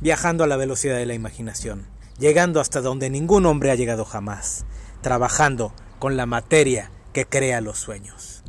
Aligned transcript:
viajando 0.00 0.44
a 0.44 0.46
la 0.46 0.56
velocidad 0.56 0.96
de 0.96 1.06
la 1.06 1.14
imaginación, 1.14 1.86
llegando 2.18 2.60
hasta 2.60 2.80
donde 2.80 3.10
ningún 3.10 3.46
hombre 3.46 3.70
ha 3.70 3.74
llegado 3.74 4.04
jamás, 4.04 4.64
trabajando 5.02 5.72
con 5.98 6.16
la 6.16 6.26
materia 6.26 6.90
que 7.12 7.26
crea 7.26 7.60
los 7.60 7.78
sueños. 7.78 8.42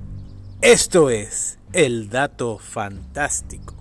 Esto 0.61 1.09
es 1.09 1.59
el 1.73 2.09
dato 2.09 2.59
fantástico. 2.59 3.80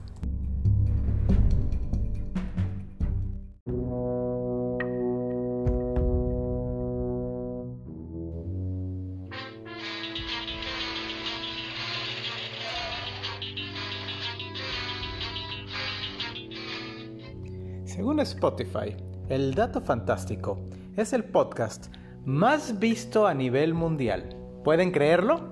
Según 18.00 18.18
Spotify, 18.20 18.96
El 19.28 19.54
Dato 19.54 19.82
Fantástico 19.82 20.58
es 20.96 21.12
el 21.12 21.22
podcast 21.22 21.94
más 22.24 22.78
visto 22.78 23.26
a 23.26 23.34
nivel 23.34 23.74
mundial. 23.74 24.34
¿Pueden 24.64 24.90
creerlo? 24.90 25.50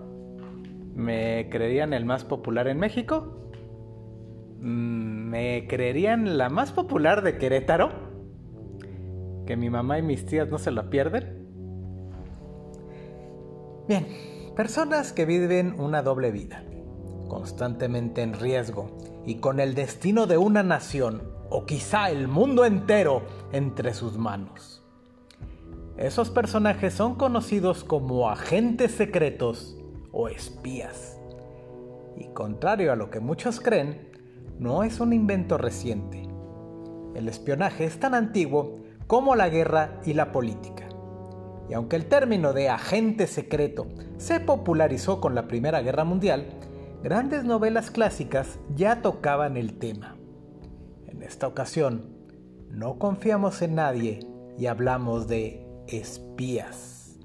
¿Me 0.95 1.51
creerían 1.51 1.93
el 1.93 2.07
más 2.07 2.25
popular 2.25 2.67
en 2.69 2.79
México? 2.79 3.51
Mm, 4.61 5.29
¿Me 5.29 5.67
creerían 5.69 6.39
la 6.39 6.49
más 6.49 6.73
popular 6.73 7.23
de 7.23 7.37
Querétaro? 7.37 7.91
¿Que 9.47 9.55
mi 9.59 9.69
mamá 9.69 9.99
y 9.99 10.03
mis 10.03 10.25
tías 10.25 10.49
no 10.49 10.57
se 10.57 10.71
lo 10.71 10.89
pierden? 10.89 11.47
Bien, 13.87 14.07
personas 14.57 15.13
que 15.13 15.27
viven 15.27 15.79
una 15.79 16.01
doble 16.01 16.31
vida, 16.31 16.65
constantemente 17.29 18.23
en 18.23 18.33
riesgo 18.33 18.97
y 19.27 19.35
con 19.35 19.61
el 19.61 19.75
destino 19.75 20.27
de 20.27 20.39
una 20.39 20.63
nación 20.63 21.37
o 21.51 21.65
quizá 21.65 22.11
el 22.11 22.29
mundo 22.29 22.65
entero 22.65 23.23
entre 23.53 23.95
sus 23.95 24.19
manos. 24.19 24.83
Esos 25.97 26.31
personajes 26.31 26.95
son 26.95 27.17
conocidos 27.17 27.83
como 27.83 28.29
agentes 28.29 28.93
secretos 28.93 29.77
o 30.13 30.29
espías. 30.29 31.19
Y 32.17 32.29
contrario 32.29 32.93
a 32.93 32.97
lo 32.97 33.11
que 33.11 33.21
muchos 33.21 33.61
creen, 33.61 34.09
no 34.59 34.83
es 34.83 35.01
un 35.01 35.13
invento 35.13 35.59
reciente. 35.59 36.23
El 37.15 37.29
espionaje 37.29 37.85
es 37.85 37.99
tan 37.99 38.15
antiguo 38.15 38.81
como 39.07 39.35
la 39.35 39.49
guerra 39.49 40.01
y 40.05 40.15
la 40.15 40.33
política. 40.33 40.89
Y 41.69 41.75
aunque 41.75 41.97
el 41.97 42.07
término 42.07 42.53
de 42.53 42.69
agente 42.69 43.27
secreto 43.27 43.87
se 44.19 44.41
popularizó 44.41 45.21
con 45.21 45.35
la 45.35 45.49
Primera 45.49 45.81
Guerra 45.81 46.05
Mundial, 46.05 46.47
grandes 47.03 47.45
novelas 47.45 47.91
clásicas 47.91 48.59
ya 48.75 49.03
tocaban 49.03 49.57
el 49.57 49.79
tema. 49.79 50.18
Esta 51.29 51.47
ocasión, 51.47 52.09
no 52.71 52.99
confiamos 52.99 53.61
en 53.61 53.75
nadie 53.75 54.21
y 54.57 54.65
hablamos 54.65 55.29
de 55.29 55.63
espías. 55.87 57.19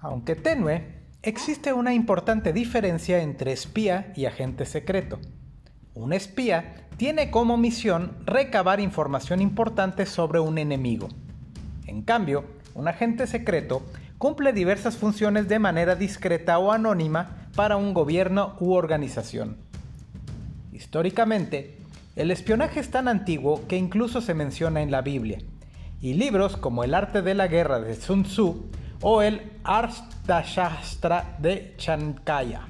Aunque 0.00 0.34
tenue, 0.34 1.04
existe 1.22 1.72
una 1.72 1.94
importante 1.94 2.52
diferencia 2.52 3.22
entre 3.22 3.52
espía 3.52 4.12
y 4.16 4.24
agente 4.26 4.66
secreto. 4.66 5.20
Un 5.94 6.12
espía 6.12 6.88
tiene 6.96 7.30
como 7.30 7.56
misión 7.56 8.16
recabar 8.26 8.80
información 8.80 9.40
importante 9.40 10.04
sobre 10.04 10.40
un 10.40 10.58
enemigo 10.58 11.08
en 11.88 12.02
cambio, 12.02 12.44
un 12.74 12.86
agente 12.86 13.26
secreto 13.26 13.82
cumple 14.18 14.52
diversas 14.52 14.96
funciones 14.96 15.48
de 15.48 15.58
manera 15.58 15.94
discreta 15.94 16.58
o 16.58 16.70
anónima 16.70 17.48
para 17.54 17.76
un 17.76 17.94
gobierno 17.94 18.56
u 18.60 18.72
organización. 18.72 19.56
Históricamente, 20.72 21.78
el 22.14 22.30
espionaje 22.30 22.80
es 22.80 22.90
tan 22.90 23.08
antiguo 23.08 23.66
que 23.66 23.76
incluso 23.76 24.20
se 24.20 24.34
menciona 24.34 24.82
en 24.82 24.90
la 24.90 25.02
Biblia, 25.02 25.38
y 26.00 26.14
libros 26.14 26.56
como 26.56 26.84
El 26.84 26.94
arte 26.94 27.22
de 27.22 27.34
la 27.34 27.48
guerra 27.48 27.80
de 27.80 27.94
Sun 27.94 28.24
Tzu 28.24 28.70
o 29.00 29.22
el 29.22 29.52
Arthashastra 29.64 31.36
de 31.38 31.74
Chankaya 31.76 32.68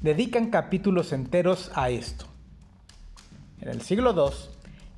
dedican 0.00 0.50
capítulos 0.50 1.12
enteros 1.12 1.70
a 1.74 1.90
esto. 1.90 2.24
En 3.60 3.68
el 3.68 3.82
siglo 3.82 4.12
II, 4.12 4.34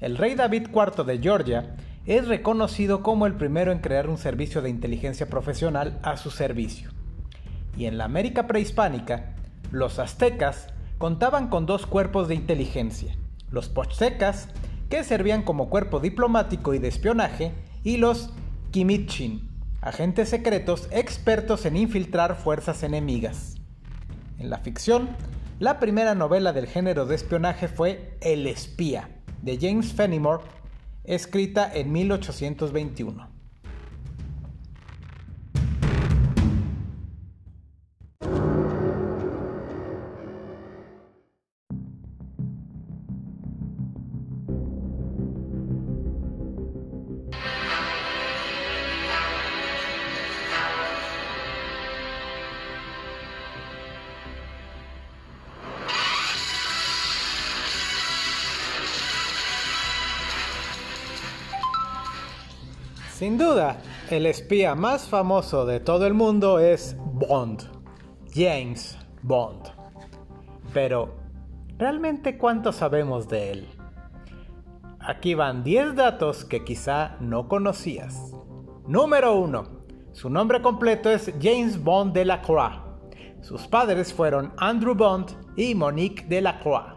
el 0.00 0.16
rey 0.16 0.34
David 0.34 0.68
IV 0.72 1.04
de 1.04 1.18
Georgia 1.18 1.74
es 2.06 2.26
reconocido 2.26 3.02
como 3.02 3.26
el 3.26 3.34
primero 3.34 3.70
en 3.70 3.78
crear 3.78 4.08
un 4.08 4.18
servicio 4.18 4.60
de 4.62 4.70
inteligencia 4.70 5.28
profesional 5.28 6.00
a 6.02 6.16
su 6.16 6.30
servicio. 6.30 6.90
Y 7.76 7.86
en 7.86 7.96
la 7.96 8.04
América 8.04 8.46
prehispánica, 8.46 9.34
los 9.70 9.98
aztecas 9.98 10.68
contaban 10.98 11.48
con 11.48 11.66
dos 11.66 11.86
cuerpos 11.86 12.28
de 12.28 12.34
inteligencia, 12.34 13.16
los 13.50 13.68
pochtecas, 13.68 14.48
que 14.88 15.04
servían 15.04 15.42
como 15.42 15.70
cuerpo 15.70 16.00
diplomático 16.00 16.74
y 16.74 16.78
de 16.78 16.88
espionaje, 16.88 17.52
y 17.82 17.96
los 17.96 18.30
Kimitchin, 18.72 19.48
agentes 19.80 20.28
secretos 20.28 20.88
expertos 20.90 21.66
en 21.66 21.76
infiltrar 21.76 22.36
fuerzas 22.36 22.82
enemigas. 22.82 23.56
En 24.38 24.50
la 24.50 24.58
ficción, 24.58 25.08
la 25.60 25.78
primera 25.78 26.14
novela 26.14 26.52
del 26.52 26.66
género 26.66 27.06
de 27.06 27.14
espionaje 27.14 27.68
fue 27.68 28.16
El 28.20 28.46
espía, 28.46 29.08
de 29.42 29.58
James 29.60 29.92
Fenimore 29.92 30.44
escrita 31.04 31.70
en 31.74 31.92
1821. 31.92 33.31
Sin 63.22 63.38
duda, 63.38 63.76
el 64.10 64.26
espía 64.26 64.74
más 64.74 65.06
famoso 65.06 65.64
de 65.64 65.78
todo 65.78 66.08
el 66.08 66.12
mundo 66.12 66.58
es 66.58 66.96
Bond, 66.98 67.62
James 68.34 68.98
Bond. 69.22 69.68
Pero, 70.74 71.14
¿realmente 71.78 72.36
cuánto 72.36 72.72
sabemos 72.72 73.28
de 73.28 73.52
él? 73.52 73.68
Aquí 74.98 75.34
van 75.34 75.62
10 75.62 75.94
datos 75.94 76.44
que 76.44 76.64
quizá 76.64 77.14
no 77.20 77.46
conocías. 77.46 78.34
Número 78.88 79.36
1. 79.36 79.68
Su 80.10 80.28
nombre 80.28 80.60
completo 80.60 81.08
es 81.08 81.32
James 81.40 81.80
Bond 81.80 82.14
de 82.14 82.24
la 82.24 82.42
Croix. 82.42 82.74
Sus 83.40 83.68
padres 83.68 84.12
fueron 84.12 84.52
Andrew 84.56 84.96
Bond 84.96 85.28
y 85.56 85.76
Monique 85.76 86.24
de 86.24 86.40
la 86.40 86.58
Croix. 86.58 86.96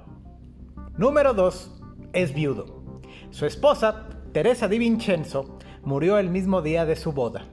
Número 0.98 1.36
2. 1.36 1.84
Es 2.14 2.34
viudo. 2.34 2.82
Su 3.30 3.46
esposa, 3.46 4.10
Teresa 4.34 4.68
Di 4.68 4.80
Vincenzo, 4.80 5.60
murió 5.86 6.18
el 6.18 6.30
mismo 6.30 6.62
día 6.62 6.86
de 6.86 6.96
su 6.96 7.14
boda. 7.14 7.46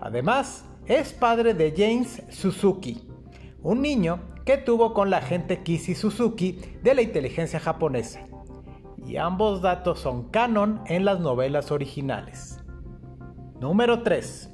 Además, 0.00 0.64
es 0.86 1.12
padre 1.12 1.54
de 1.54 1.72
James 1.76 2.22
Suzuki, 2.28 3.08
un 3.62 3.80
niño 3.80 4.20
que 4.44 4.56
tuvo 4.56 4.92
con 4.92 5.08
la 5.10 5.18
agente 5.18 5.62
Kishi 5.62 5.94
Suzuki 5.94 6.60
de 6.82 6.94
la 6.94 7.02
inteligencia 7.02 7.60
japonesa. 7.60 8.20
Y 9.06 9.16
ambos 9.16 9.62
datos 9.62 10.00
son 10.00 10.30
canon 10.30 10.80
en 10.86 11.04
las 11.04 11.20
novelas 11.20 11.70
originales. 11.70 12.58
Número 13.60 14.02
3. 14.02 14.50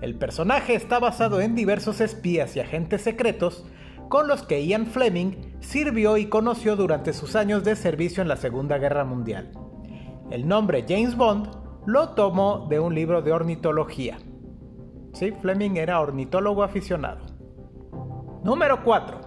El 0.00 0.16
personaje 0.16 0.74
está 0.74 0.98
basado 0.98 1.40
en 1.40 1.54
diversos 1.54 2.00
espías 2.00 2.56
y 2.56 2.60
agentes 2.60 3.02
secretos 3.02 3.64
con 4.08 4.28
los 4.28 4.42
que 4.42 4.64
Ian 4.64 4.86
Fleming 4.86 5.32
sirvió 5.60 6.18
y 6.18 6.26
conoció 6.26 6.76
durante 6.76 7.12
sus 7.12 7.36
años 7.36 7.64
de 7.64 7.74
servicio 7.74 8.22
en 8.22 8.28
la 8.28 8.36
Segunda 8.36 8.78
Guerra 8.78 9.04
Mundial. 9.04 9.50
El 10.30 10.46
nombre 10.46 10.84
James 10.86 11.16
Bond 11.16 11.63
lo 11.86 12.10
tomó 12.10 12.66
de 12.68 12.80
un 12.80 12.94
libro 12.94 13.22
de 13.22 13.32
ornitología. 13.32 14.18
Sí, 15.12 15.32
Fleming 15.32 15.76
era 15.76 16.00
ornitólogo 16.00 16.62
aficionado. 16.62 17.20
Número 18.42 18.82
4. 18.82 19.20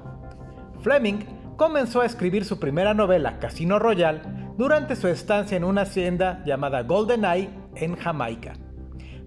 Fleming 0.82 1.20
comenzó 1.56 2.02
a 2.02 2.06
escribir 2.06 2.46
su 2.46 2.60
primera 2.60 2.94
novela, 2.94 3.40
Casino 3.40 3.80
Royale, 3.80 4.22
durante 4.58 4.96
su 4.96 5.08
estancia 5.08 5.56
en 5.56 5.64
una 5.64 5.82
hacienda 5.82 6.44
llamada 6.46 6.84
Golden 6.84 7.26
Eye 7.26 7.50
en 7.76 7.96
Jamaica, 7.96 8.54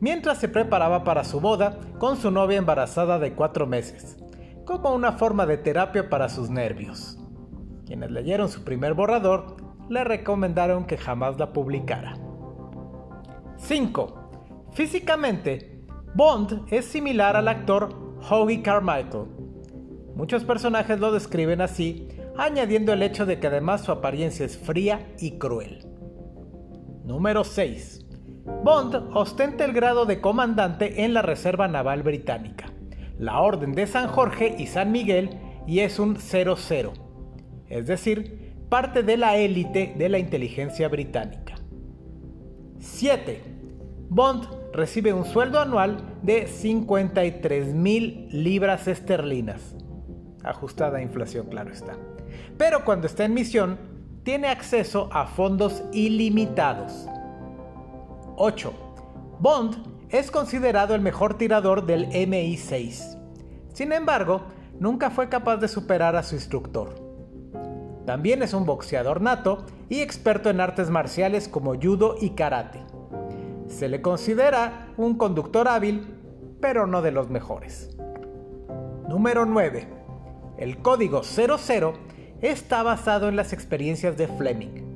mientras 0.01 0.39
se 0.39 0.49
preparaba 0.49 1.05
para 1.05 1.25
su 1.25 1.41
boda 1.41 1.79
con 1.99 2.17
su 2.17 2.31
novia 2.31 2.59
embarazada 2.59 3.19
de 3.19 3.33
cuatro 3.35 3.67
meses, 3.67 4.19
como 4.65 4.93
una 4.93 5.13
forma 5.13 5.47
de 5.47 5.57
terapia 5.57 6.09
para 6.09 6.29
sus 6.29 6.51
nervios. 6.51 7.19
Quienes 7.87 8.11
leyeron 8.11 8.49
su 8.49 8.65
primer 8.65 8.95
borrador 8.95 9.57
le 9.89 10.05
recomendaron 10.05 10.85
que 10.85 10.97
jamás 10.97 11.39
la 11.39 11.53
publicara. 11.53 12.15
5. 13.63 14.71
Físicamente, 14.73 15.85
Bond 16.15 16.67
es 16.71 16.87
similar 16.87 17.37
al 17.37 17.47
actor 17.47 18.17
Hoagie 18.29 18.63
Carmichael. 18.63 19.27
Muchos 20.17 20.45
personajes 20.45 20.99
lo 20.99 21.13
describen 21.13 21.61
así, 21.61 22.09
añadiendo 22.37 22.93
el 22.93 23.03
hecho 23.03 23.27
de 23.27 23.39
que 23.39 23.47
además 23.47 23.83
su 23.83 23.93
apariencia 23.93 24.45
es 24.45 24.59
fría 24.59 25.15
y 25.21 25.39
cruel. 25.39 25.87
Número 27.05 27.45
6. 27.45 28.07
Bond 28.65 29.11
ostenta 29.15 29.65
el 29.65 29.73
grado 29.73 30.07
de 30.07 30.21
comandante 30.21 31.05
en 31.05 31.15
la 31.15 31.23
Reserva 31.23 31.69
Naval 31.69 32.03
Británica, 32.03 32.73
la 33.19 33.41
Orden 33.41 33.75
de 33.75 33.87
San 33.87 34.09
Jorge 34.09 34.57
y 34.59 34.67
San 34.67 34.91
Miguel, 34.91 35.39
y 35.67 35.81
es 35.81 35.99
un 35.99 36.17
00, 36.17 36.95
es 37.69 37.87
decir, 37.87 38.55
parte 38.69 39.03
de 39.03 39.17
la 39.17 39.37
élite 39.37 39.95
de 39.97 40.09
la 40.09 40.19
inteligencia 40.19 40.89
británica. 40.89 41.60
7. 42.81 43.43
Bond 44.09 44.49
recibe 44.73 45.13
un 45.13 45.25
sueldo 45.25 45.61
anual 45.61 45.99
de 46.23 46.47
53 46.47 47.75
mil 47.75 48.29
libras 48.33 48.89
esterlinas, 48.89 49.75
ajustada 50.43 50.99
a 50.99 51.03
inflación, 51.03 51.47
claro 51.47 51.71
está. 51.73 51.97
Pero 52.57 52.85
cuando 52.85 53.07
está 53.07 53.25
en 53.25 53.35
misión, 53.35 53.79
tiene 54.23 54.49
acceso 54.49 55.09
a 55.13 55.27
fondos 55.27 55.83
ilimitados. 55.93 57.07
8. 58.37 58.73
Bond 59.39 59.77
es 60.09 60.31
considerado 60.31 60.95
el 60.95 61.01
mejor 61.01 61.39
tirador 61.39 61.87
del 61.87 62.07
MI6. 62.09 63.19
Sin 63.73 63.93
embargo, 63.93 64.43
nunca 64.79 65.11
fue 65.11 65.29
capaz 65.29 65.59
de 65.59 65.69
superar 65.69 66.17
a 66.17 66.23
su 66.23 66.35
instructor. 66.35 66.95
También 68.07 68.43
es 68.43 68.55
un 68.55 68.65
boxeador 68.65 69.21
nato 69.21 69.65
y 69.89 70.01
experto 70.01 70.51
en 70.51 70.61
artes 70.61 70.91
marciales 70.91 71.49
como 71.49 71.75
judo 71.75 72.17
y 72.21 72.31
karate. 72.31 72.81
Se 73.69 73.89
le 73.89 74.03
considera 74.03 74.89
un 74.97 75.17
conductor 75.17 75.69
hábil, 75.69 76.07
pero 76.61 76.87
no 76.87 77.03
de 77.03 77.13
los 77.13 77.31
mejores. 77.31 77.97
Número 79.09 79.47
9. 79.47 79.89
El 80.59 80.79
código 80.79 81.23
00 81.23 81.95
está 82.43 82.83
basado 82.83 83.29
en 83.29 83.37
las 83.37 83.53
experiencias 83.53 84.17
de 84.17 84.29
Fleming. 84.29 84.91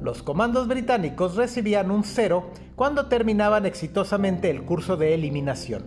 Los 0.00 0.22
comandos 0.22 0.66
británicos 0.66 1.36
recibían 1.36 1.90
un 1.90 2.02
cero 2.02 2.50
cuando 2.74 3.06
terminaban 3.06 3.66
exitosamente 3.66 4.50
el 4.50 4.64
curso 4.64 4.96
de 4.96 5.14
eliminación. 5.14 5.84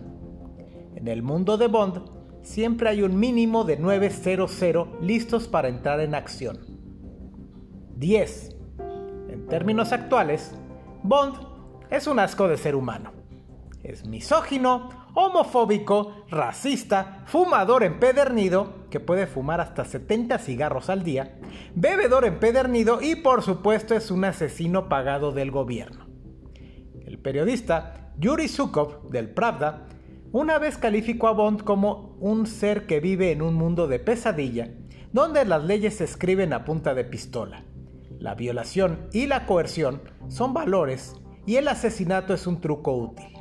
En 0.94 1.08
el 1.08 1.22
mundo 1.22 1.58
de 1.58 1.66
Bond, 1.66 2.15
siempre 2.46 2.88
hay 2.88 3.02
un 3.02 3.18
mínimo 3.18 3.64
de 3.64 3.76
900 3.76 5.02
listos 5.02 5.48
para 5.48 5.68
entrar 5.68 6.00
en 6.00 6.14
acción. 6.14 6.58
10. 7.96 8.56
En 9.28 9.46
términos 9.48 9.92
actuales, 9.92 10.54
Bond 11.02 11.34
es 11.90 12.06
un 12.06 12.20
asco 12.20 12.46
de 12.46 12.56
ser 12.56 12.76
humano. 12.76 13.12
Es 13.82 14.06
misógino, 14.06 14.88
homofóbico, 15.14 16.24
racista, 16.30 17.24
fumador 17.26 17.82
empedernido, 17.82 18.86
que 18.90 19.00
puede 19.00 19.26
fumar 19.26 19.60
hasta 19.60 19.84
70 19.84 20.38
cigarros 20.38 20.88
al 20.88 21.02
día, 21.02 21.38
bebedor 21.74 22.24
empedernido 22.24 23.00
y 23.02 23.16
por 23.16 23.42
supuesto 23.42 23.94
es 23.94 24.10
un 24.10 24.24
asesino 24.24 24.88
pagado 24.88 25.32
del 25.32 25.50
gobierno. 25.50 26.06
El 27.04 27.18
periodista 27.18 28.12
Yuri 28.18 28.48
Sukov 28.48 29.10
del 29.10 29.30
Pravda 29.30 29.88
una 30.36 30.58
vez 30.58 30.76
calificó 30.76 31.28
a 31.28 31.32
Bond 31.32 31.62
como 31.62 32.14
un 32.20 32.46
ser 32.46 32.86
que 32.86 33.00
vive 33.00 33.32
en 33.32 33.40
un 33.40 33.54
mundo 33.54 33.88
de 33.88 33.98
pesadilla, 33.98 34.68
donde 35.10 35.46
las 35.46 35.64
leyes 35.64 35.96
se 35.96 36.04
escriben 36.04 36.52
a 36.52 36.66
punta 36.66 36.92
de 36.92 37.04
pistola. 37.04 37.64
La 38.18 38.34
violación 38.34 39.08
y 39.14 39.28
la 39.28 39.46
coerción 39.46 40.02
son 40.28 40.52
valores 40.52 41.14
y 41.46 41.56
el 41.56 41.68
asesinato 41.68 42.34
es 42.34 42.46
un 42.46 42.60
truco 42.60 42.94
útil. 42.94 43.32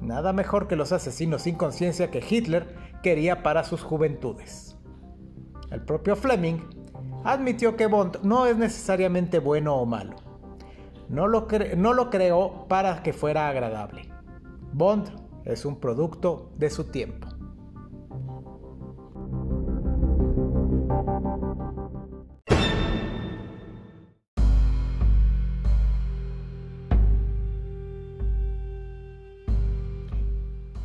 Nada 0.00 0.32
mejor 0.32 0.66
que 0.66 0.74
los 0.74 0.90
asesinos 0.90 1.42
sin 1.42 1.54
conciencia 1.54 2.10
que 2.10 2.24
Hitler 2.28 2.74
quería 3.00 3.44
para 3.44 3.62
sus 3.62 3.82
juventudes. 3.82 4.76
El 5.70 5.82
propio 5.82 6.16
Fleming 6.16 6.58
admitió 7.22 7.76
que 7.76 7.86
Bond 7.86 8.18
no 8.24 8.46
es 8.46 8.56
necesariamente 8.56 9.38
bueno 9.38 9.76
o 9.76 9.86
malo. 9.86 10.16
No 11.08 11.28
lo, 11.28 11.46
creó 12.10 12.66
para 12.66 13.00
que 13.04 13.12
fuera 13.12 13.48
agradable. 13.48 14.08
Bond 14.72 15.23
es 15.44 15.64
un 15.64 15.80
producto 15.80 16.52
de 16.56 16.70
su 16.70 16.84
tiempo. 16.84 17.28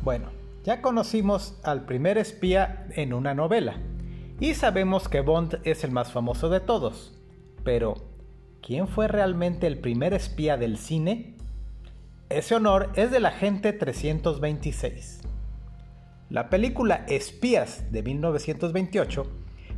Bueno, 0.02 0.30
ya 0.64 0.80
conocimos 0.80 1.60
al 1.62 1.84
primer 1.84 2.18
espía 2.18 2.86
en 2.96 3.12
una 3.12 3.34
novela 3.34 3.76
y 4.40 4.54
sabemos 4.54 5.08
que 5.08 5.20
Bond 5.20 5.60
es 5.64 5.84
el 5.84 5.90
más 5.90 6.10
famoso 6.10 6.48
de 6.48 6.60
todos. 6.60 7.20
Pero, 7.62 7.94
¿quién 8.62 8.88
fue 8.88 9.06
realmente 9.06 9.66
el 9.66 9.78
primer 9.78 10.14
espía 10.14 10.56
del 10.56 10.78
cine? 10.78 11.36
Ese 12.30 12.54
honor 12.54 12.90
es 12.94 13.10
del 13.10 13.26
agente 13.26 13.72
326. 13.72 15.18
La 16.28 16.48
película 16.48 17.04
Espías 17.08 17.90
de 17.90 18.04
1928 18.04 19.26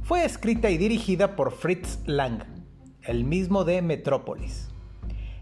fue 0.02 0.26
escrita 0.26 0.68
y 0.68 0.76
dirigida 0.76 1.34
por 1.34 1.52
Fritz 1.52 2.00
Lang, 2.04 2.42
el 3.04 3.24
mismo 3.24 3.64
de 3.64 3.80
Metrópolis, 3.80 4.68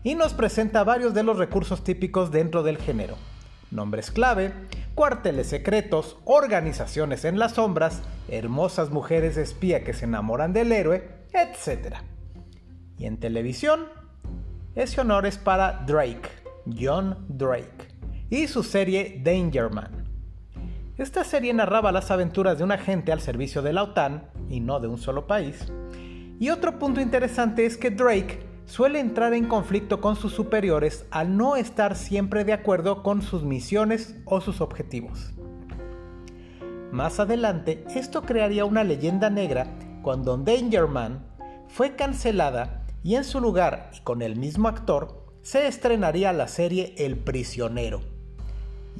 y 0.05 0.15
nos 0.15 0.35
presenta 0.35 0.85
varios 0.85 1.13
de 1.13 1.25
los 1.25 1.37
recursos 1.37 1.83
típicos 1.83 2.31
dentro 2.31 2.63
del 2.63 2.79
género. 2.79 3.17
Nombres 3.73 4.13
clave, 4.13 4.53
cuarteles 4.95 5.49
secretos, 5.49 6.17
organizaciones 6.27 7.25
en 7.25 7.41
las 7.41 7.55
sombras, 7.55 8.03
hermosas 8.29 8.91
mujeres 8.91 9.37
espía 9.37 9.83
que 9.83 9.95
se 9.95 10.05
enamoran 10.05 10.53
del 10.53 10.71
héroe, 10.71 11.09
etc. 11.33 11.97
Y 12.99 13.07
en 13.07 13.19
televisión, 13.19 13.87
ese 14.77 15.01
honor 15.01 15.27
es 15.27 15.39
para 15.39 15.73
Drake, 15.89 16.40
John 16.79 17.27
Drake, 17.29 17.89
y 18.29 18.47
su 18.47 18.63
serie 18.63 19.21
Danger 19.25 19.71
Man. 19.71 20.05
Esta 20.99 21.25
serie 21.25 21.55
narraba 21.55 21.93
las 21.93 22.11
aventuras 22.11 22.59
de 22.59 22.65
un 22.65 22.73
agente 22.73 23.13
al 23.13 23.21
servicio 23.21 23.63
de 23.63 23.73
la 23.73 23.85
OTAN, 23.85 24.31
y 24.49 24.61
no 24.61 24.81
de 24.81 24.89
un 24.89 24.99
solo 24.99 25.27
país. 25.27 25.73
Y 26.39 26.51
otro 26.51 26.79
punto 26.79 27.01
interesante 27.01 27.67
es 27.67 27.77
que 27.77 27.91
Drake 27.91 28.41
suele 28.67 29.01
entrar 29.01 29.35
en 29.35 29.49
conflicto 29.49 30.01
con 30.01 30.17
sus 30.17 30.33
superiores 30.33 31.07
al 31.11 31.37
no 31.37 31.57
estar 31.57 31.97
siempre 31.97 32.45
de 32.45 32.53
acuerdo 32.53 33.03
con 33.03 33.23
sus 33.23 33.43
misiones 33.43 34.17
o 34.27 34.41
sus 34.41 34.61
objetivos. 34.61 35.33
Más 36.93 37.21
adelante, 37.21 37.85
esto 37.95 38.23
crearía 38.23 38.65
una 38.65 38.85
leyenda 38.85 39.31
negra 39.31 39.67
cuando 40.03 40.37
Danger 40.37 40.87
Man 40.87 41.25
fue 41.69 41.97
cancelada 41.97 42.85
y 43.03 43.15
en 43.15 43.25
su 43.25 43.41
lugar, 43.41 43.91
y 43.97 44.01
con 44.01 44.23
el 44.23 44.37
mismo 44.37 44.69
actor, 44.69 45.27
se 45.43 45.67
estrenaría 45.67 46.33
la 46.33 46.49
serie 46.49 46.95
El 46.99 47.17
prisionero, 47.17 48.03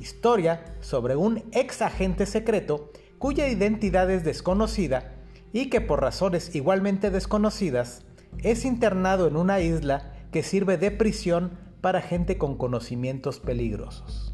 historia 0.01 0.65
sobre 0.81 1.17
un 1.17 1.45
ex 1.53 1.83
agente 1.83 2.27
secreto 2.27 2.91
cuya 3.19 3.49
identidad 3.49 4.11
es 4.11 4.25
desconocida 4.25 5.13
y 5.53 5.69
que 5.69 5.81
por 5.81 6.01
razones 6.01 6.55
igualmente 6.55 7.11
desconocidas 7.11 8.03
es 8.39 8.65
internado 8.65 9.27
en 9.27 9.37
una 9.37 9.61
isla 9.61 10.15
que 10.33 10.43
sirve 10.43 10.79
de 10.79 10.91
prisión 10.91 11.59
para 11.81 12.01
gente 12.01 12.39
con 12.39 12.57
conocimientos 12.57 13.41
peligrosos. 13.41 14.30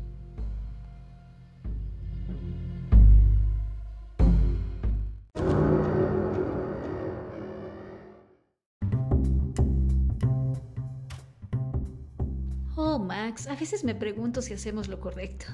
Max, 12.99 13.47
a 13.47 13.55
veces 13.55 13.85
me 13.85 13.95
pregunto 13.95 14.43
si 14.43 14.55
hacemos 14.55 14.89
lo 14.89 15.01
correcto. 15.01 15.47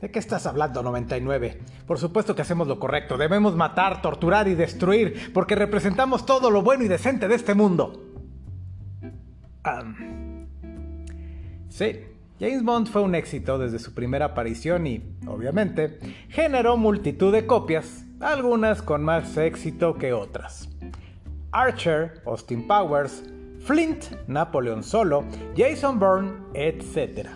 ¿De 0.00 0.10
qué 0.10 0.18
estás 0.18 0.46
hablando, 0.46 0.82
99? 0.82 1.62
Por 1.86 1.98
supuesto 1.98 2.34
que 2.34 2.42
hacemos 2.42 2.68
lo 2.68 2.78
correcto. 2.78 3.16
Debemos 3.16 3.56
matar, 3.56 4.02
torturar 4.02 4.48
y 4.48 4.54
destruir, 4.54 5.32
porque 5.32 5.54
representamos 5.54 6.26
todo 6.26 6.50
lo 6.50 6.62
bueno 6.62 6.84
y 6.84 6.88
decente 6.88 7.26
de 7.26 7.34
este 7.34 7.54
mundo. 7.54 8.02
sí, 11.70 12.00
James 12.38 12.62
Bond 12.62 12.88
fue 12.88 13.00
un 13.00 13.14
éxito 13.14 13.58
desde 13.58 13.78
su 13.78 13.94
primera 13.94 14.26
aparición 14.26 14.86
y, 14.86 15.02
obviamente, 15.26 15.98
generó 16.28 16.76
multitud 16.76 17.32
de 17.32 17.46
copias, 17.46 18.04
algunas 18.20 18.82
con 18.82 19.02
más 19.02 19.36
éxito 19.38 19.96
que 19.96 20.12
otras. 20.12 20.68
Archer, 21.50 22.20
Austin 22.26 22.66
Powers, 22.66 23.22
Flint, 23.64 24.04
Napoleon 24.26 24.82
Solo, 24.82 25.24
Jason 25.56 25.98
Bourne, 25.98 26.32
etc. 26.52 27.30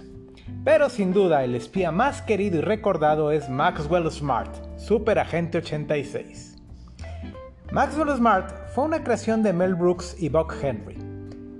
Pero 0.62 0.90
sin 0.90 1.14
duda 1.14 1.42
el 1.42 1.54
espía 1.54 1.90
más 1.90 2.20
querido 2.20 2.58
y 2.58 2.60
recordado 2.60 3.32
es 3.32 3.48
Maxwell 3.48 4.10
Smart, 4.10 4.54
Super 4.78 5.18
Agente 5.18 5.56
86. 5.58 6.56
Maxwell 7.72 8.14
Smart 8.14 8.52
fue 8.74 8.84
una 8.84 9.02
creación 9.02 9.42
de 9.42 9.54
Mel 9.54 9.74
Brooks 9.74 10.16
y 10.18 10.28
Buck 10.28 10.54
Henry. 10.62 10.98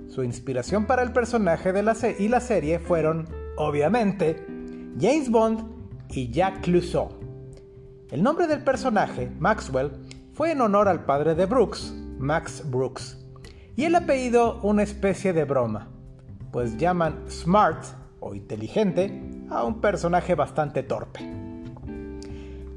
Su 0.07 0.23
inspiración 0.23 0.85
para 0.85 1.01
el 1.01 1.13
personaje 1.13 1.73
de 1.73 1.81
la 1.81 1.95
y 2.19 2.27
la 2.27 2.39
serie 2.39 2.77
fueron, 2.77 3.27
obviamente, 3.57 4.45
James 4.99 5.31
Bond 5.31 5.63
y 6.09 6.29
Jack 6.29 6.61
Clouseau. 6.61 7.09
El 8.11 8.21
nombre 8.21 8.45
del 8.45 8.63
personaje, 8.63 9.31
Maxwell, 9.39 9.91
fue 10.33 10.51
en 10.51 10.61
honor 10.61 10.87
al 10.87 11.05
padre 11.05 11.33
de 11.33 11.47
Brooks, 11.47 11.91
Max 12.19 12.63
Brooks, 12.69 13.19
y 13.75 13.85
el 13.85 13.95
apellido 13.95 14.59
una 14.61 14.83
especie 14.83 15.33
de 15.33 15.45
broma, 15.45 15.87
pues 16.51 16.77
llaman 16.77 17.23
smart 17.29 17.83
o 18.19 18.35
inteligente 18.35 19.21
a 19.49 19.63
un 19.63 19.81
personaje 19.81 20.35
bastante 20.35 20.83
torpe. 20.83 21.19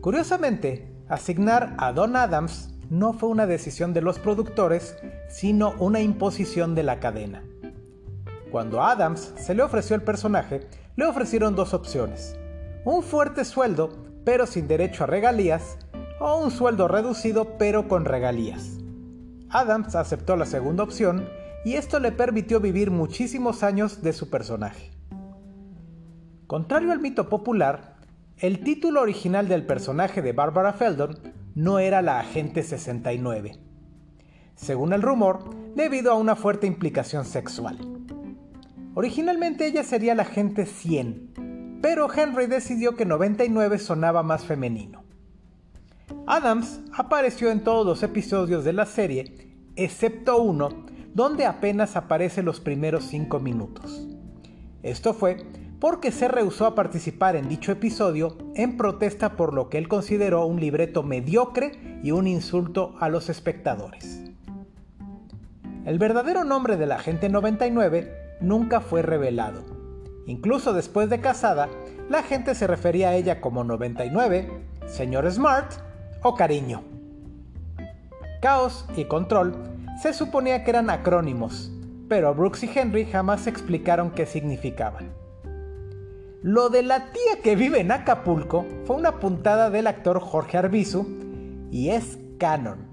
Curiosamente, 0.01 0.93
asignar 1.09 1.75
a 1.79 1.93
Don 1.93 2.17
Adams 2.17 2.75
no 2.91 3.13
fue 3.13 3.29
una 3.29 3.47
decisión 3.47 3.95
de 3.95 4.03
los 4.03 4.19
productores, 4.19 4.97
sino 5.29 5.75
una 5.79 6.01
imposición 6.01 6.75
de 6.75 6.83
la 6.83 7.01
cadena. 7.01 7.43
Cuando 8.51 8.83
a 8.83 8.91
Adams 8.91 9.33
se 9.37 9.55
le 9.55 9.63
ofreció 9.63 9.97
el 9.97 10.03
personaje, 10.03 10.67
le 10.97 11.07
ofrecieron 11.07 11.55
dos 11.55 11.73
opciones. 11.73 12.37
Un 12.85 13.03
fuerte 13.03 13.45
sueldo, 13.45 13.91
pero 14.25 14.47
sin 14.47 14.69
derecho 14.69 15.05
a 15.05 15.07
regalías, 15.07 15.79
o 16.21 16.37
un 16.37 16.51
sueldo 16.51 16.87
reducido, 16.87 17.57
pero 17.57 17.89
con 17.89 18.05
regalías. 18.05 18.82
Adams 19.53 19.95
aceptó 19.95 20.37
la 20.37 20.47
segunda 20.47 20.83
opción 20.83 21.29
y 21.65 21.75
esto 21.75 22.01
le 22.01 22.11
permitió 22.11 22.59
vivir 22.59 22.91
muchísimos 22.91 23.63
años 23.63 24.03
de 24.03 24.13
su 24.13 24.31
personaje. 24.31 24.91
Contrario 26.47 26.91
al 26.91 27.01
mito 27.01 27.29
popular, 27.29 27.97
el 28.39 28.61
título 28.61 29.03
original 29.03 29.49
del 29.49 29.67
personaje 29.67 30.23
de 30.23 30.33
Barbara 30.33 30.73
Feldon 30.73 31.19
no 31.55 31.79
era 31.79 32.03
la 32.03 32.19
Agente 32.19 32.63
69, 32.63 33.59
según 34.55 34.95
el 34.95 35.03
rumor, 35.03 35.55
debido 35.75 36.13
a 36.13 36.17
una 36.17 36.35
fuerte 36.35 36.67
implicación 36.67 37.25
sexual. 37.25 37.79
Originalmente 38.95 39.67
ella 39.67 39.85
sería 39.85 40.15
la 40.15 40.23
Agente 40.23 40.67
100, 40.67 41.79
pero 41.83 42.13
Henry 42.13 42.47
decidió 42.47 42.97
que 42.97 43.05
99 43.05 43.79
sonaba 43.79 44.23
más 44.23 44.45
femenino. 44.45 45.05
Adams 46.27 46.81
apareció 46.97 47.51
en 47.51 47.65
todos 47.65 47.85
los 47.85 48.03
episodios 48.05 48.65
de 48.65 48.73
la 48.73 48.87
serie, 48.87 49.57
excepto 49.75 50.41
uno, 50.41 50.69
donde 51.15 51.47
apenas 51.47 51.97
aparece 51.97 52.45
los 52.45 52.61
primeros 52.61 53.05
5 53.05 53.41
minutos. 53.41 54.07
Esto 54.83 55.15
fue 55.15 55.39
porque 55.81 56.13
se 56.13 56.29
rehusó 56.29 56.67
a 56.67 56.77
participar 56.77 57.35
en 57.35 57.49
dicho 57.49 57.73
episodio 57.73 58.39
en 58.55 58.77
protesta 58.77 59.37
por 59.37 59.53
lo 59.53 59.69
que 59.69 59.79
él 59.79 59.89
consideró 59.89 60.47
un 60.47 60.61
libreto 60.61 61.03
mediocre 61.03 61.73
y 62.05 62.13
un 62.13 62.29
insulto 62.29 62.95
a 63.01 63.09
los 63.09 63.29
espectadores. 63.29 64.23
El 65.85 65.99
verdadero 65.99 66.45
nombre 66.45 66.77
de 66.77 66.87
la 66.87 66.97
agente 66.97 67.29
99 67.29 68.37
nunca 68.41 68.81
fue 68.81 69.03
revelado. 69.03 69.65
Incluso 70.27 70.73
después 70.73 71.11
de 71.11 71.21
casada, 71.21 71.69
la 72.09 72.23
gente 72.23 72.55
se 72.55 72.69
refería 72.69 73.09
a 73.09 73.17
ella 73.17 73.41
como 73.41 73.65
99, 73.65 74.49
señor 74.87 75.29
Smart 75.33 75.73
o 76.23 76.35
cariño. 76.35 76.83
Caos 78.41 78.87
y 78.97 79.05
control 79.05 79.55
se 80.01 80.13
suponía 80.13 80.65
que 80.65 80.71
eran 80.71 80.91
acrónimos, 80.91 81.71
pero 82.09 82.35
Brooks 82.35 82.65
y 82.65 82.71
Henry 82.75 83.05
jamás 83.05 83.47
explicaron 83.47 84.11
qué 84.11 84.27
significaban. 84.27 85.13
Lo 86.43 86.71
de 86.71 86.83
la 86.83 87.13
tía 87.13 87.41
que 87.43 87.55
vive 87.55 87.81
en 87.81 87.93
Acapulco 87.93 88.67
fue 88.85 88.97
una 88.97 89.21
puntada 89.21 89.71
del 89.71 89.87
actor 89.87 90.19
Jorge 90.19 90.59
Arbizu 90.59 91.07
y 91.71 91.91
es 91.91 92.19
canon. 92.39 92.93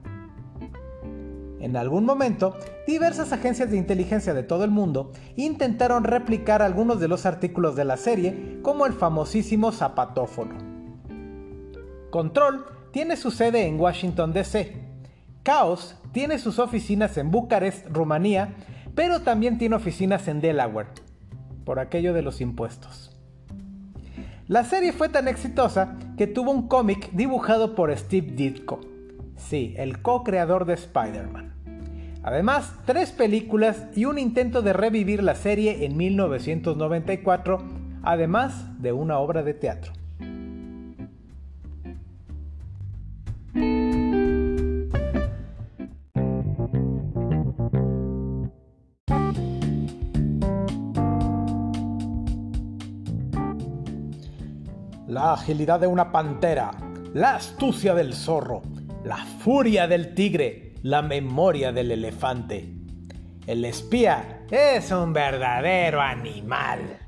En 1.60 1.76
algún 1.76 2.06
momento, 2.06 2.56
diversas 2.88 3.34
agencias 3.34 3.72
de 3.72 3.78
inteligencia 3.78 4.34
de 4.34 4.44
todo 4.44 4.64
el 4.64 4.72
mundo 4.72 5.12
intentaron 5.36 6.04
replicar 6.04 6.62
algunos 6.62 7.00
de 7.00 7.08
los 7.08 7.26
artículos 7.26 7.76
de 7.76 7.86
la 7.86 7.98
serie, 7.98 8.60
como 8.62 8.86
el 8.86 8.94
famosísimo 8.94 9.72
zapatófono. 9.72 10.56
Control 12.12 12.66
tiene 12.92 13.18
su 13.18 13.32
sede 13.32 13.66
en 13.66 13.80
Washington, 13.80 14.34
D.C. 14.34 14.74
Chaos 15.44 15.96
tiene 16.12 16.40
sus 16.40 16.60
oficinas 16.60 17.18
en 17.18 17.32
Bucarest, 17.32 17.88
Rumanía, 17.88 18.56
pero 18.96 19.22
también 19.22 19.58
tiene 19.58 19.76
oficinas 19.76 20.28
en 20.28 20.42
Delaware, 20.42 20.90
por 21.66 21.80
aquello 21.80 22.14
de 22.14 22.22
los 22.22 22.42
impuestos. 22.42 23.16
La 24.48 24.64
serie 24.64 24.94
fue 24.94 25.10
tan 25.10 25.28
exitosa 25.28 25.98
que 26.18 26.28
tuvo 26.28 26.52
un 26.52 26.68
cómic 26.68 27.12
dibujado 27.12 27.76
por 27.76 27.96
Steve 27.96 28.32
Ditko, 28.32 28.82
sí, 29.38 29.76
el 29.78 30.02
co-creador 30.02 30.66
de 30.66 30.74
Spider-Man. 30.74 31.54
Además, 32.24 32.74
tres 32.86 33.12
películas 33.12 33.86
y 33.96 34.06
un 34.06 34.18
intento 34.18 34.62
de 34.62 34.74
revivir 34.74 35.24
la 35.24 35.36
serie 35.36 35.86
en 35.86 35.96
1994, 35.96 37.60
además 38.04 38.82
de 38.82 38.92
una 38.92 39.20
obra 39.20 39.44
de 39.44 39.54
teatro. 39.54 39.94
Agilidad 55.50 55.80
de 55.80 55.88
una 55.88 56.12
pantera, 56.12 56.70
la 57.16 57.34
astucia 57.34 57.96
del 57.96 58.14
zorro, 58.14 58.62
la 59.04 59.18
furia 59.18 59.88
del 59.88 60.14
tigre, 60.14 60.76
la 60.84 61.02
memoria 61.02 61.72
del 61.72 61.90
elefante. 61.92 62.72
El 63.48 63.66
espía 63.66 64.46
es 64.52 64.92
un 64.92 65.12
verdadero 65.12 66.02
animal. 66.02 67.00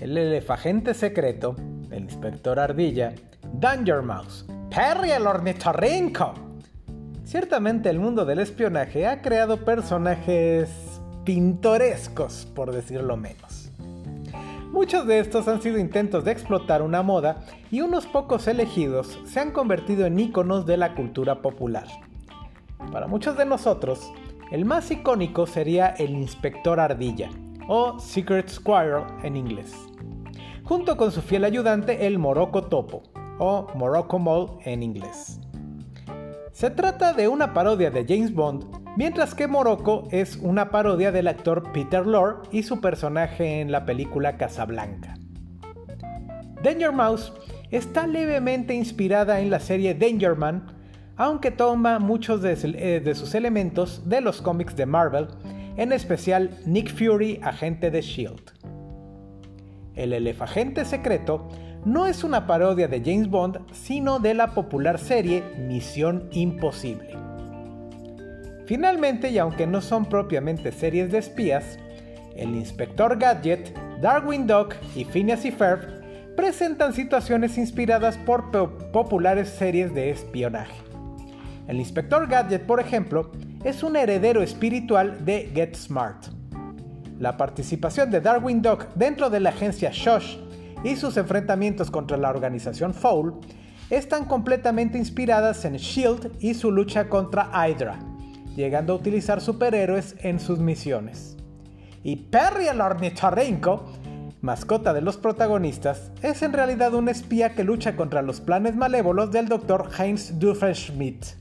El 0.00 0.18
elefagente 0.18 0.94
secreto, 0.94 1.54
el 1.92 2.02
inspector 2.02 2.58
ardilla, 2.58 3.14
Danger 3.52 4.02
Mouse, 4.02 4.44
Perry 4.68 5.12
el 5.12 5.28
ornitorrinco. 5.28 6.34
Ciertamente 7.22 7.88
el 7.88 8.00
mundo 8.00 8.24
del 8.24 8.40
espionaje 8.40 9.06
ha 9.06 9.22
creado 9.22 9.64
personajes 9.64 10.68
pintorescos, 11.24 12.48
por 12.52 12.72
decirlo 12.72 13.16
menos. 13.16 13.63
Muchos 14.74 15.06
de 15.06 15.20
estos 15.20 15.46
han 15.46 15.62
sido 15.62 15.78
intentos 15.78 16.24
de 16.24 16.32
explotar 16.32 16.82
una 16.82 17.00
moda 17.04 17.44
y 17.70 17.80
unos 17.80 18.06
pocos 18.06 18.48
elegidos 18.48 19.20
se 19.24 19.38
han 19.38 19.52
convertido 19.52 20.04
en 20.04 20.18
íconos 20.18 20.66
de 20.66 20.76
la 20.76 20.96
cultura 20.96 21.42
popular. 21.42 21.86
Para 22.90 23.06
muchos 23.06 23.36
de 23.36 23.46
nosotros, 23.46 24.12
el 24.50 24.64
más 24.64 24.90
icónico 24.90 25.46
sería 25.46 25.90
el 25.90 26.10
Inspector 26.10 26.80
Ardilla, 26.80 27.30
o 27.68 28.00
Secret 28.00 28.48
Squirrel 28.48 29.04
en 29.22 29.36
inglés, 29.36 29.72
junto 30.64 30.96
con 30.96 31.12
su 31.12 31.22
fiel 31.22 31.44
ayudante 31.44 32.08
el 32.08 32.18
Morocco 32.18 32.64
Topo, 32.64 33.04
o 33.38 33.68
Morocco 33.76 34.18
Mole 34.18 34.54
en 34.64 34.82
inglés. 34.82 35.38
Se 36.50 36.70
trata 36.70 37.12
de 37.12 37.28
una 37.28 37.54
parodia 37.54 37.92
de 37.92 38.04
James 38.04 38.34
Bond 38.34 38.73
mientras 38.96 39.34
que 39.34 39.48
Morocco 39.48 40.08
es 40.10 40.36
una 40.36 40.70
parodia 40.70 41.12
del 41.12 41.28
actor 41.28 41.72
Peter 41.72 42.06
Lorre 42.06 42.48
y 42.52 42.62
su 42.62 42.80
personaje 42.80 43.60
en 43.60 43.72
la 43.72 43.84
película 43.84 44.36
Casablanca. 44.36 45.16
Danger 46.62 46.92
Mouse 46.92 47.32
está 47.70 48.06
levemente 48.06 48.74
inspirada 48.74 49.40
en 49.40 49.50
la 49.50 49.60
serie 49.60 49.94
Danger 49.94 50.36
Man, 50.36 50.72
aunque 51.16 51.50
toma 51.50 51.98
muchos 51.98 52.40
de, 52.42 52.56
eh, 52.62 53.14
sus 53.14 53.34
elementos 53.34 54.08
de 54.08 54.20
los 54.20 54.40
cómics 54.40 54.74
de 54.76 54.86
Marvel, 54.86 55.28
en 55.76 55.92
especial 55.92 56.50
Nick 56.66 56.92
Fury, 56.94 57.40
agente 57.42 57.90
de 57.90 58.00
Shield. 58.00 58.52
El 59.94 60.12
elefagente 60.12 60.84
secreto 60.84 61.48
no 61.84 62.06
es 62.06 62.24
una 62.24 62.46
parodia 62.46 62.88
de 62.88 63.02
James 63.04 63.28
Bond, 63.28 63.60
sino 63.72 64.18
de 64.18 64.34
la 64.34 64.54
popular 64.54 64.98
serie 64.98 65.42
Misión 65.58 66.28
Imposible. 66.32 67.23
Finalmente, 68.66 69.30
y 69.30 69.38
aunque 69.38 69.66
no 69.66 69.82
son 69.82 70.06
propiamente 70.06 70.72
series 70.72 71.12
de 71.12 71.18
espías, 71.18 71.78
el 72.34 72.54
Inspector 72.54 73.18
Gadget, 73.18 73.76
Darwin 74.00 74.46
Duck 74.46 74.74
y 74.96 75.04
Phineas 75.04 75.44
y 75.44 75.52
Ferb 75.52 76.34
presentan 76.34 76.94
situaciones 76.94 77.58
inspiradas 77.58 78.16
por 78.16 78.50
populares 78.90 79.50
series 79.50 79.94
de 79.94 80.10
espionaje. 80.10 80.74
El 81.68 81.78
Inspector 81.78 82.26
Gadget, 82.26 82.66
por 82.66 82.80
ejemplo, 82.80 83.30
es 83.64 83.82
un 83.82 83.96
heredero 83.96 84.42
espiritual 84.42 85.24
de 85.24 85.50
Get 85.54 85.76
Smart. 85.76 86.26
La 87.18 87.36
participación 87.36 88.10
de 88.10 88.20
Darwin 88.20 88.62
Duck 88.62 88.88
dentro 88.94 89.30
de 89.30 89.40
la 89.40 89.50
agencia 89.50 89.90
Shosh 89.92 90.38
y 90.82 90.96
sus 90.96 91.16
enfrentamientos 91.16 91.90
contra 91.90 92.16
la 92.16 92.30
organización 92.30 92.92
Foul 92.92 93.34
están 93.90 94.24
completamente 94.24 94.98
inspiradas 94.98 95.64
en 95.64 95.76
Shield 95.76 96.32
y 96.40 96.54
su 96.54 96.72
lucha 96.72 97.08
contra 97.08 97.50
Hydra 97.54 98.13
llegando 98.56 98.92
a 98.92 98.96
utilizar 98.96 99.40
superhéroes 99.40 100.16
en 100.20 100.40
sus 100.40 100.58
misiones. 100.58 101.36
Y 102.02 102.16
Perry 102.16 102.68
el 102.68 102.80
ornitorrinco, 102.80 103.84
mascota 104.40 104.92
de 104.92 105.00
los 105.00 105.16
protagonistas, 105.16 106.12
es 106.22 106.42
en 106.42 106.52
realidad 106.52 106.94
un 106.94 107.08
espía 107.08 107.54
que 107.54 107.64
lucha 107.64 107.96
contra 107.96 108.22
los 108.22 108.40
planes 108.40 108.76
malévolos 108.76 109.30
del 109.30 109.48
Dr. 109.48 109.88
Heinz 109.98 110.38
Doofenshmirtz. 110.38 111.38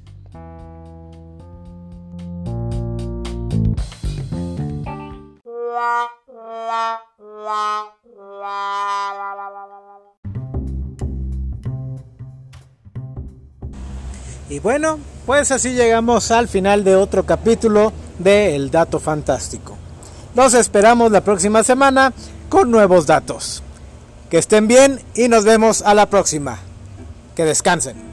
Y 14.50 14.60
bueno, 14.60 15.00
pues 15.26 15.52
así 15.52 15.74
llegamos 15.74 16.32
al 16.32 16.48
final 16.48 16.84
de 16.84 16.96
otro 16.96 17.26
capítulo 17.26 17.94
de 18.20 18.56
El 18.56 18.72
Dato 18.72 19.00
Fantástico. 19.00 19.78
Nos 20.36 20.54
esperamos 20.54 21.12
la 21.12 21.22
próxima 21.22 21.64
semana 21.64 22.14
con 22.50 22.72
nuevos 22.72 23.06
datos. 23.06 23.64
Que 24.30 24.38
estén 24.40 24.68
bien 24.68 25.00
y 25.16 25.28
nos 25.28 25.46
vemos 25.46 25.82
a 25.84 25.94
la 25.94 26.08
próxima. 26.08 26.60
Que 27.36 27.46
descansen. 27.46 28.13